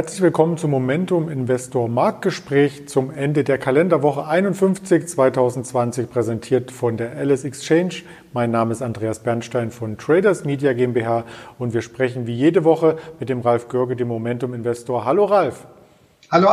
[0.00, 7.18] Herzlich willkommen zum Momentum Investor Marktgespräch zum Ende der Kalenderwoche 51 2020 präsentiert von der
[7.18, 7.96] Alice Exchange.
[8.32, 11.24] Mein Name ist Andreas Bernstein von Traders Media GmbH
[11.58, 15.04] und wir sprechen wie jede Woche mit dem Ralf Görge, dem Momentum Investor.
[15.04, 15.66] Hallo Ralf.
[16.30, 16.48] Hallo.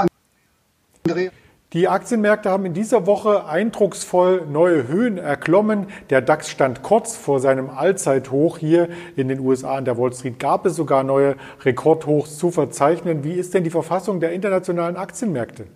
[1.77, 5.85] Die Aktienmärkte haben in dieser Woche eindrucksvoll neue Höhen erklommen.
[6.09, 10.39] Der DAX stand kurz vor seinem Allzeithoch hier in den USA an der Wall Street.
[10.39, 13.23] Gab es sogar neue Rekordhochs zu verzeichnen.
[13.23, 15.67] Wie ist denn die Verfassung der internationalen Aktienmärkte?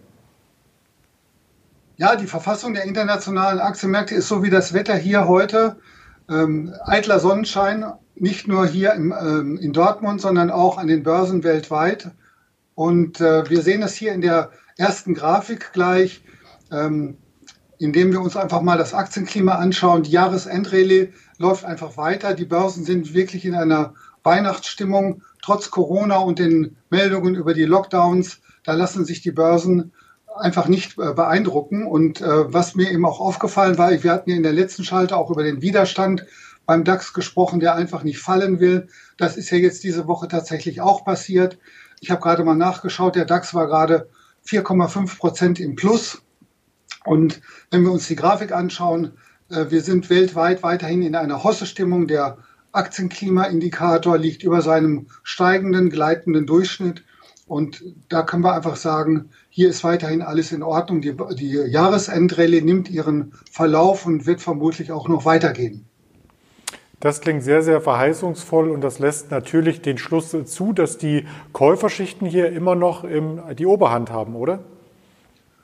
[1.97, 5.75] Ja, die Verfassung der internationalen Aktienmärkte ist so wie das Wetter hier heute.
[6.27, 11.43] Ähm, eitler Sonnenschein, nicht nur hier im, ähm, in Dortmund, sondern auch an den Börsen
[11.43, 12.09] weltweit.
[12.73, 14.49] Und äh, wir sehen es hier in der
[14.82, 16.24] ersten Grafik gleich,
[16.71, 17.18] ähm,
[17.77, 20.04] indem wir uns einfach mal das Aktienklima anschauen.
[20.04, 22.34] Die Jahresendrallye läuft einfach weiter.
[22.34, 28.41] Die Börsen sind wirklich in einer Weihnachtsstimmung, trotz Corona und den Meldungen über die Lockdowns.
[28.63, 29.93] Da lassen sich die Börsen
[30.35, 31.85] einfach nicht äh, beeindrucken.
[31.85, 35.16] Und äh, was mir eben auch aufgefallen war, wir hatten ja in der letzten Schalte
[35.16, 36.26] auch über den Widerstand
[36.66, 38.88] beim DAX gesprochen, der einfach nicht fallen will.
[39.18, 41.57] Das ist ja jetzt diese Woche tatsächlich auch passiert.
[41.99, 44.07] Ich habe gerade mal nachgeschaut, der DAX war gerade
[44.45, 46.21] 4,5 Prozent im Plus.
[47.05, 49.13] Und wenn wir uns die Grafik anschauen,
[49.49, 52.07] äh, wir sind weltweit weiterhin in einer Hosse-Stimmung.
[52.07, 52.37] Der
[52.71, 57.03] Aktienklimaindikator liegt über seinem steigenden, gleitenden Durchschnitt.
[57.48, 61.01] Und da können wir einfach sagen, hier ist weiterhin alles in Ordnung.
[61.01, 65.85] Die, die Jahresendrallye nimmt ihren Verlauf und wird vermutlich auch noch weitergehen.
[67.02, 72.28] Das klingt sehr, sehr verheißungsvoll und das lässt natürlich den Schluss zu, dass die Käuferschichten
[72.28, 73.03] hier immer noch
[73.57, 74.59] die Oberhand haben, oder?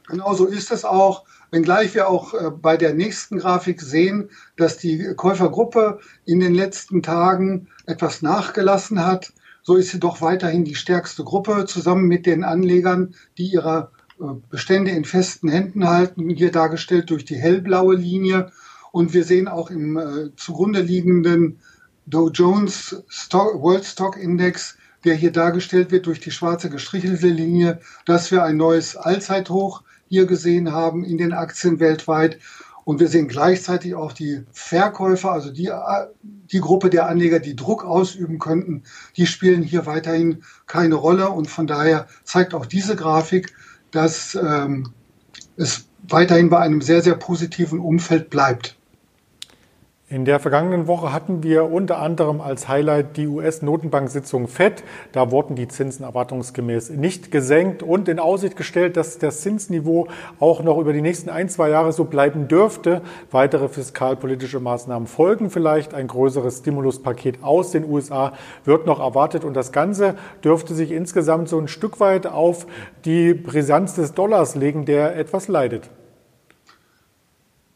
[0.08, 1.26] Genau so ist es auch.
[1.52, 7.03] Wenngleich wir auch äh, bei der nächsten Grafik sehen, dass die Käufergruppe in den letzten
[7.03, 9.31] Tagen etwas nachgelassen hat,
[9.64, 14.24] so ist sie doch weiterhin die stärkste Gruppe zusammen mit den Anlegern, die ihre äh,
[14.50, 18.52] Bestände in festen Händen halten, hier dargestellt durch die hellblaue Linie.
[18.97, 21.59] Und wir sehen auch im äh, zugrunde liegenden
[22.08, 24.75] Dow Jones Stock, World Stock Index,
[25.06, 30.25] der hier dargestellt wird durch die schwarze gestrichelte Linie, dass wir ein neues Allzeithoch hier
[30.25, 32.40] gesehen haben in den Aktien weltweit.
[32.85, 35.69] Und wir sehen gleichzeitig auch die Verkäufer, also die,
[36.52, 38.81] die Gruppe der Anleger, die Druck ausüben könnten,
[39.16, 41.29] die spielen hier weiterhin keine Rolle.
[41.29, 43.53] Und von daher zeigt auch diese Grafik,
[43.91, 44.91] dass ähm,
[45.56, 48.77] es weiterhin bei einem sehr, sehr positiven Umfeld bleibt.
[50.09, 54.85] In der vergangenen Woche hatten wir unter anderem als Highlight die US-Notenbank-Sitzung FED.
[55.12, 60.07] Da wurden die Zinsen erwartungsgemäß nicht gesenkt und in Aussicht gestellt, dass das Zinsniveau
[60.40, 63.01] auch noch über die nächsten ein, zwei Jahre so bleiben dürfte.
[63.31, 65.94] Weitere fiskalpolitische Maßnahmen folgen vielleicht.
[65.94, 68.31] Ein größeres Stimuluspaket aus den USA
[68.63, 72.66] wird noch erwartet und das Ganze dürfte sich insgesamt so ein Stück weit auf
[73.03, 75.90] die Brisanz des Dollars legen, der etwas leidet.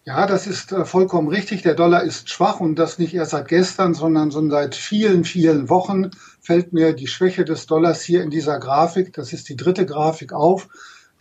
[0.03, 1.61] Ja, das ist äh, vollkommen richtig.
[1.61, 5.69] Der Dollar ist schwach und das nicht erst seit gestern, sondern schon seit vielen, vielen
[5.69, 9.85] Wochen fällt mir die Schwäche des Dollars hier in dieser Grafik, das ist die dritte
[9.85, 10.69] Grafik auf,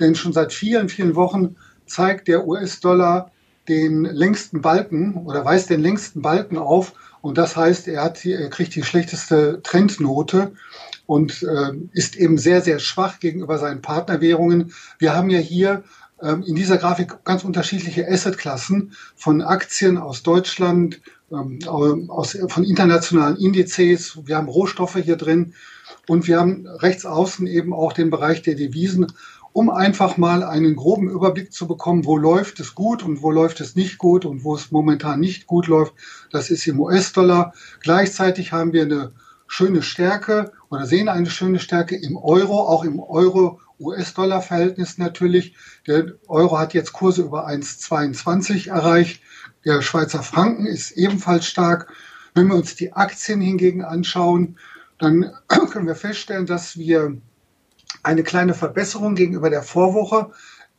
[0.01, 3.31] denn schon seit vielen, vielen Wochen zeigt der US-Dollar
[3.69, 8.49] den längsten Balken oder weist den längsten Balken auf und das heißt, er, hat, er
[8.49, 10.53] kriegt die schlechteste Trendnote
[11.05, 14.73] und äh, ist eben sehr, sehr schwach gegenüber seinen Partnerwährungen.
[14.99, 15.85] Wir haben ja hier
[16.23, 21.01] in dieser Grafik ganz unterschiedliche Assetklassen von Aktien aus Deutschland,
[21.33, 21.61] ähm,
[22.49, 24.19] von internationalen Indizes.
[24.27, 25.55] Wir haben Rohstoffe hier drin
[26.09, 29.07] und wir haben rechts außen eben auch den Bereich der Devisen,
[29.53, 33.61] um einfach mal einen groben Überblick zu bekommen, wo läuft es gut und wo läuft
[33.61, 35.95] es nicht gut und wo es momentan nicht gut läuft.
[36.31, 37.55] Das ist im US-Dollar.
[37.81, 39.13] Gleichzeitig haben wir eine
[39.47, 43.01] schöne Stärke oder sehen eine schöne Stärke im Euro, auch im
[43.81, 45.57] Euro-US-Dollar-Verhältnis natürlich.
[45.87, 49.23] Der Euro hat jetzt Kurse über 1,22 erreicht.
[49.65, 51.93] Der Schweizer Franken ist ebenfalls stark.
[52.35, 54.59] Wenn wir uns die Aktien hingegen anschauen,
[54.99, 57.17] dann können wir feststellen, dass wir
[58.03, 60.31] eine kleine Verbesserung gegenüber der Vorwoche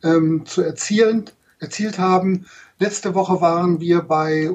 [0.02, 1.26] ähm, zu erzielen,
[1.58, 2.46] erzielt haben.
[2.78, 4.50] Letzte Woche waren wir bei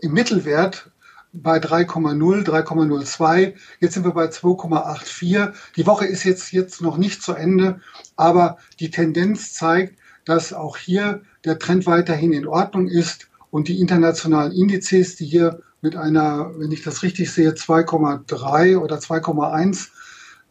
[0.00, 0.90] im Mittelwert
[1.34, 3.54] bei 3,0, 3,02.
[3.80, 5.52] Jetzt sind wir bei 2,84.
[5.76, 7.80] Die Woche ist jetzt, jetzt noch nicht zu Ende,
[8.16, 13.80] aber die Tendenz zeigt, dass auch hier der Trend weiterhin in Ordnung ist und die
[13.80, 19.88] internationalen Indizes, die hier mit einer, wenn ich das richtig sehe, 2,3 oder 2,1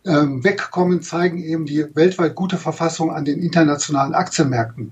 [0.05, 4.91] ähm, wegkommen, zeigen eben die weltweit gute Verfassung an den internationalen Aktienmärkten.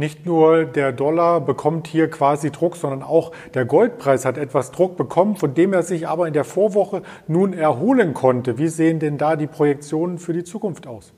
[0.00, 4.96] Nicht nur der Dollar bekommt hier quasi Druck, sondern auch der Goldpreis hat etwas Druck
[4.96, 8.58] bekommen, von dem er sich aber in der Vorwoche nun erholen konnte.
[8.58, 11.12] Wie sehen denn da die Projektionen für die Zukunft aus?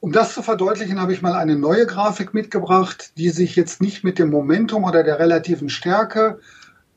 [0.00, 4.04] Um das zu verdeutlichen, habe ich mal eine neue Grafik mitgebracht, die sich jetzt nicht
[4.04, 6.38] mit dem Momentum oder der relativen Stärke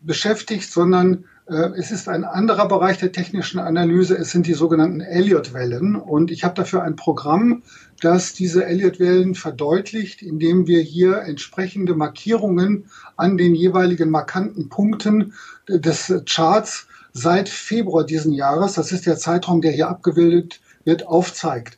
[0.01, 4.16] beschäftigt, sondern es ist ein anderer Bereich der technischen Analyse.
[4.18, 5.95] Es sind die sogenannten Elliott-Wellen.
[5.95, 7.63] Und ich habe dafür ein Programm,
[8.01, 12.86] das diese Elliott-Wellen verdeutlicht, indem wir hier entsprechende Markierungen
[13.18, 15.34] an den jeweiligen markanten Punkten
[15.68, 21.78] des Charts seit Februar diesen Jahres, das ist der Zeitraum, der hier abgebildet wird, aufzeigt.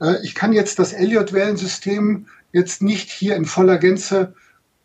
[0.00, 4.34] Äh, ich kann jetzt das Elliott-Wellensystem jetzt nicht hier in voller Gänze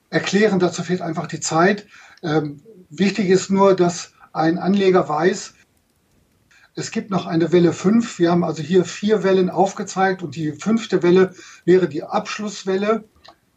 [0.09, 1.85] erklären, dazu fehlt einfach die Zeit.
[2.95, 5.55] Wichtig ist nur, dass ein Anleger weiß,
[6.75, 8.19] es gibt noch eine Welle 5.
[8.19, 11.33] Wir haben also hier vier Wellen aufgezeigt und die fünfte Welle
[11.65, 13.03] wäre die Abschlusswelle,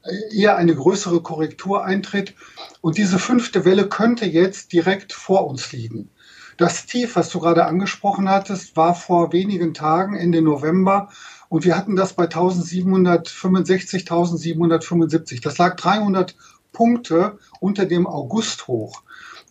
[0.04, 2.34] äh, eher eine größere Korrektur eintritt.
[2.80, 6.08] Und diese fünfte Welle könnte jetzt direkt vor uns liegen.
[6.56, 11.10] Das Tief, was du gerade angesprochen hattest, war vor wenigen Tagen, Ende November.
[11.50, 15.42] Und wir hatten das bei 1765, 1775.
[15.42, 16.34] Das lag 300
[16.72, 19.02] Punkte unter dem August hoch.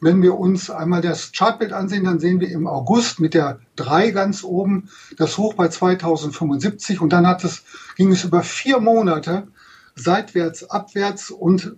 [0.06, 4.12] Wenn wir uns einmal das Chartbild ansehen, dann sehen wir im August mit der 3
[4.12, 4.88] ganz oben
[5.18, 7.64] das Hoch bei 2075 und dann hat es,
[7.96, 9.48] ging es über vier Monate
[9.96, 11.78] seitwärts, abwärts und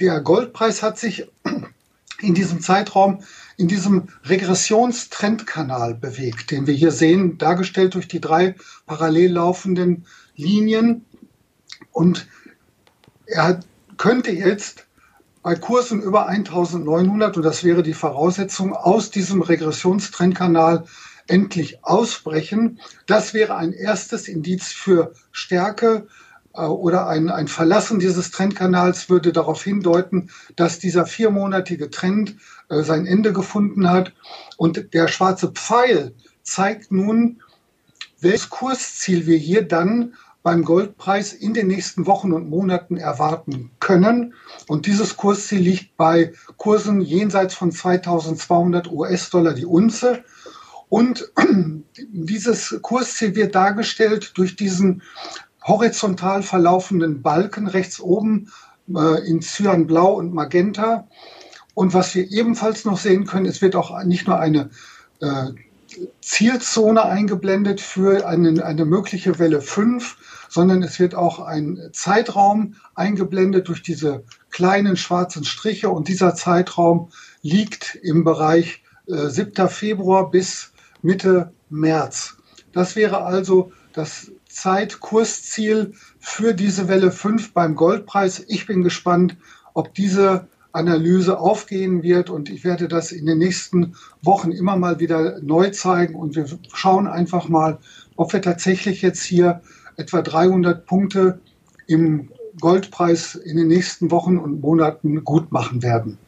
[0.00, 1.28] der Goldpreis hat sich
[2.22, 3.22] in diesem Zeitraum
[3.58, 8.54] in diesem Regressionstrendkanal bewegt, den wir hier sehen, dargestellt durch die drei
[8.86, 10.06] parallel laufenden
[10.36, 11.04] Linien.
[11.90, 12.26] Und
[13.26, 13.60] er
[13.98, 14.86] könnte jetzt
[15.42, 20.84] bei Kursen über 1900, und das wäre die Voraussetzung, aus diesem Regressionstrendkanal
[21.26, 22.80] endlich ausbrechen.
[23.06, 26.06] Das wäre ein erstes Indiz für Stärke
[26.54, 32.36] äh, oder ein, ein Verlassen dieses Trendkanals würde darauf hindeuten, dass dieser viermonatige Trend
[32.68, 34.12] äh, sein Ende gefunden hat.
[34.56, 37.42] Und der schwarze Pfeil zeigt nun,
[38.20, 44.34] welches Kursziel wir hier dann beim Goldpreis in den nächsten Wochen und Monaten erwarten können.
[44.66, 50.24] Und dieses Kursziel liegt bei Kursen jenseits von 2200 US-Dollar die Unze.
[50.88, 51.30] Und
[51.96, 55.02] dieses Kursziel wird dargestellt durch diesen
[55.64, 58.50] horizontal verlaufenden Balken rechts oben
[58.94, 61.06] äh, in Cyanblau und Magenta.
[61.74, 64.70] Und was wir ebenfalls noch sehen können, es wird auch nicht nur eine
[65.20, 65.46] äh,
[66.20, 70.16] Zielzone eingeblendet für eine, eine mögliche Welle 5,
[70.48, 77.10] sondern es wird auch ein Zeitraum eingeblendet durch diese kleinen schwarzen Striche und dieser Zeitraum
[77.42, 79.68] liegt im Bereich äh, 7.
[79.68, 82.36] Februar bis Mitte März.
[82.72, 88.44] Das wäre also das Zeitkursziel für diese Welle 5 beim Goldpreis.
[88.48, 89.36] Ich bin gespannt,
[89.74, 95.00] ob diese Analyse aufgehen wird und ich werde das in den nächsten Wochen immer mal
[95.00, 97.78] wieder neu zeigen und wir schauen einfach mal,
[98.16, 99.60] ob wir tatsächlich jetzt hier
[99.96, 101.40] etwa 300 Punkte
[101.86, 102.30] im
[102.60, 106.18] Goldpreis in den nächsten Wochen und Monaten gut machen werden.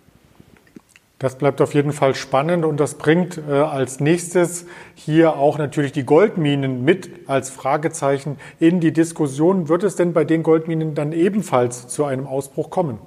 [1.18, 5.92] Das bleibt auf jeden Fall spannend und das bringt äh, als nächstes hier auch natürlich
[5.92, 9.68] die Goldminen mit als Fragezeichen in die Diskussion.
[9.68, 12.98] Wird es denn bei den Goldminen dann ebenfalls zu einem Ausbruch kommen?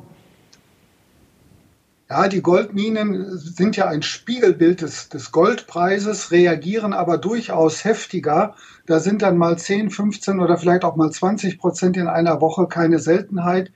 [2.10, 8.56] Ja, die Goldminen sind ja ein Spiegelbild des, des Goldpreises, reagieren aber durchaus heftiger.
[8.86, 12.68] Da sind dann mal 10, 15 oder vielleicht auch mal 20 Prozent in einer Woche
[12.68, 13.74] keine Seltenheit.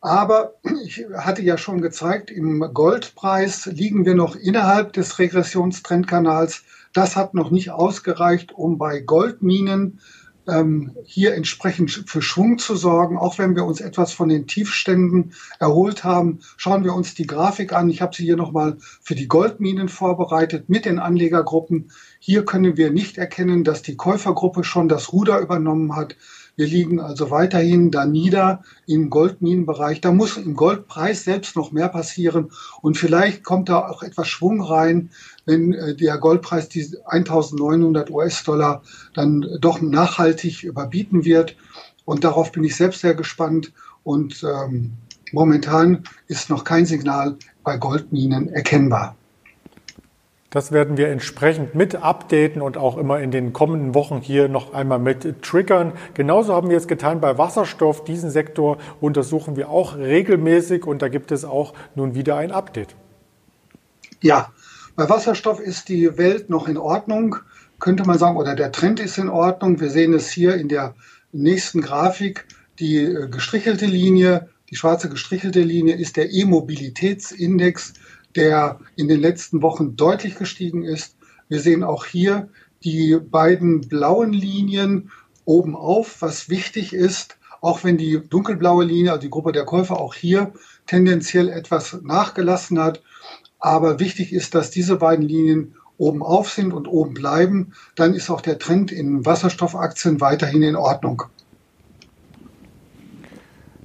[0.00, 6.62] Aber ich hatte ja schon gezeigt, im Goldpreis liegen wir noch innerhalb des Regressionstrendkanals.
[6.94, 10.00] Das hat noch nicht ausgereicht, um bei Goldminen
[11.04, 13.16] hier entsprechend für Schwung zu sorgen.
[13.16, 17.72] Auch wenn wir uns etwas von den Tiefständen erholt haben, schauen wir uns die Grafik
[17.72, 17.88] an.
[17.88, 21.90] Ich habe sie hier nochmal für die Goldminen vorbereitet mit den Anlegergruppen.
[22.18, 26.16] Hier können wir nicht erkennen, dass die Käufergruppe schon das Ruder übernommen hat.
[26.56, 30.00] Wir liegen also weiterhin da nieder im Goldminenbereich.
[30.00, 34.62] Da muss im Goldpreis selbst noch mehr passieren und vielleicht kommt da auch etwas Schwung
[34.62, 35.10] rein,
[35.46, 38.82] wenn äh, der Goldpreis die 1900 US-Dollar
[39.14, 41.56] dann doch nachhaltig überbieten wird.
[42.04, 43.72] Und darauf bin ich selbst sehr gespannt.
[44.02, 44.92] Und ähm,
[45.32, 49.16] momentan ist noch kein Signal bei Goldminen erkennbar.
[50.54, 54.72] Das werden wir entsprechend mit updaten und auch immer in den kommenden Wochen hier noch
[54.72, 55.94] einmal mit triggern.
[56.14, 58.04] Genauso haben wir es getan bei Wasserstoff.
[58.04, 62.94] Diesen Sektor untersuchen wir auch regelmäßig und da gibt es auch nun wieder ein Update.
[64.20, 64.52] Ja,
[64.94, 67.34] bei Wasserstoff ist die Welt noch in Ordnung,
[67.80, 69.80] könnte man sagen, oder der Trend ist in Ordnung.
[69.80, 70.94] Wir sehen es hier in der
[71.32, 72.46] nächsten Grafik.
[72.78, 77.94] Die äh, gestrichelte Linie, die schwarze gestrichelte Linie ist der E-Mobilitätsindex,
[78.36, 81.16] der in den letzten Wochen deutlich gestiegen ist.
[81.48, 82.48] Wir sehen auch hier
[82.82, 85.10] die beiden blauen Linien
[85.44, 89.98] oben auf, was wichtig ist, auch wenn die dunkelblaue Linie, also die Gruppe der Käufer
[89.98, 90.52] auch hier
[90.86, 93.02] tendenziell etwas nachgelassen hat.
[93.58, 97.72] Aber wichtig ist, dass diese beiden Linien oben auf sind und oben bleiben.
[97.94, 101.22] Dann ist auch der Trend in Wasserstoffaktien weiterhin in Ordnung.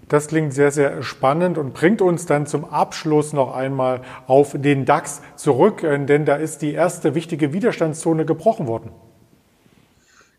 [0.09, 4.83] Das klingt sehr, sehr spannend und bringt uns dann zum Abschluss noch einmal auf den
[4.83, 8.91] DAX zurück, äh, denn da ist die erste wichtige Widerstandszone gebrochen worden.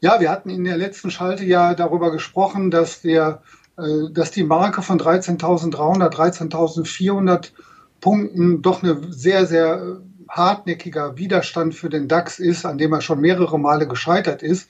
[0.00, 3.43] Ja, wir hatten in der letzten Schalte ja darüber gesprochen, dass, der,
[3.79, 7.53] äh, dass die Marke von 13.300, 13.400
[8.00, 13.21] Punkten doch eine sehr, sehr hartnäckiger Widerstand für den DAX ist, an dem er schon
[13.21, 14.69] mehrere Male gescheitert ist.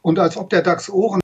[0.00, 1.20] Und als ob der DAX Ohren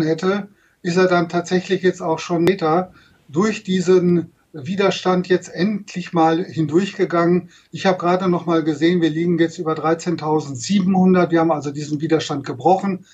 [0.00, 0.48] hätte,
[0.84, 2.92] ist er dann tatsächlich jetzt auch schon Meter
[3.28, 7.48] durch diesen Widerstand jetzt endlich mal hindurchgegangen.
[7.72, 11.30] Ich habe gerade noch mal gesehen, wir liegen jetzt über 13.700.
[11.30, 13.06] Wir haben also diesen Widerstand gebrochen.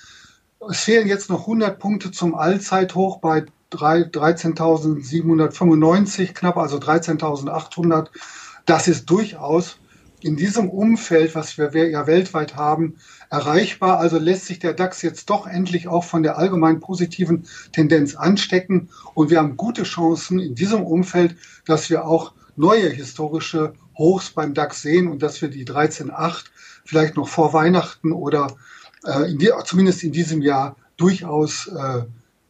[0.69, 8.07] Es fehlen jetzt noch 100 Punkte zum Allzeithoch bei 13.795 knapp, also 13.800.
[8.65, 9.77] Das ist durchaus
[10.23, 12.97] in diesem Umfeld, was wir ja weltweit haben,
[13.29, 13.99] erreichbar.
[13.99, 18.89] Also lässt sich der DAX jetzt doch endlich auch von der allgemein positiven Tendenz anstecken.
[19.13, 21.35] Und wir haben gute Chancen in diesem Umfeld,
[21.65, 26.45] dass wir auch neue historische Hochs beim DAX sehen und dass wir die 13.8
[26.85, 28.55] vielleicht noch vor Weihnachten oder
[29.05, 32.03] äh, in die, zumindest in diesem Jahr durchaus äh,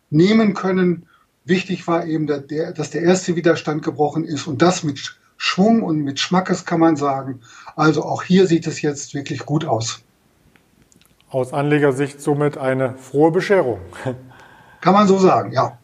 [0.09, 1.07] nehmen können.
[1.45, 5.81] Wichtig war eben, dass der, dass der erste Widerstand gebrochen ist und das mit Schwung
[5.81, 7.41] und mit Schmackes kann man sagen.
[7.75, 10.03] Also auch hier sieht es jetzt wirklich gut aus.
[11.31, 13.79] Aus Anlegersicht somit eine frohe Bescherung.
[14.81, 15.79] Kann man so sagen, ja.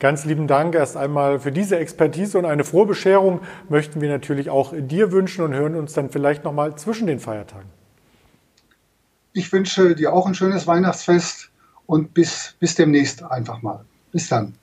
[0.00, 4.50] Ganz lieben Dank erst einmal für diese Expertise und eine frohe Bescherung möchten wir natürlich
[4.50, 7.70] auch dir wünschen und hören uns dann vielleicht nochmal zwischen den Feiertagen.
[9.32, 11.50] Ich wünsche dir auch ein schönes Weihnachtsfest
[11.86, 13.84] und bis, bis demnächst einfach mal.
[14.10, 14.56] Bis dann.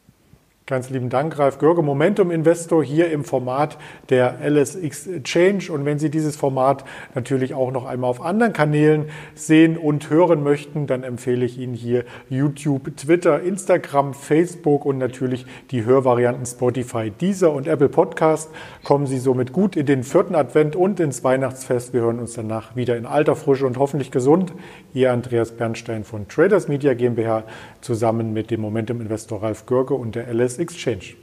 [0.65, 3.77] Ganz lieben Dank, Ralf Görge, Momentum Investor hier im Format
[4.08, 5.70] der LSX Change.
[5.70, 10.41] Und wenn Sie dieses Format natürlich auch noch einmal auf anderen Kanälen sehen und hören
[10.41, 17.12] möchten, dann empfehle ich Ihnen hier YouTube, Twitter, Instagram, Facebook und natürlich die Hörvarianten Spotify,
[17.12, 18.50] Deezer und Apple Podcast.
[18.86, 21.91] Kommen Sie somit gut in den vierten Advent und ins Weihnachtsfest.
[21.91, 24.53] Wir hören uns danach wieder in alter Frische und hoffentlich gesund.
[24.93, 27.43] Ihr Andreas Bernstein von Traders Media GmbH
[27.82, 31.17] zusammen mit dem Momentum Investor Ralf Görge und der LS Exchange.